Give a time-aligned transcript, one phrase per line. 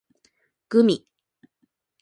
[0.71, 0.97] gumi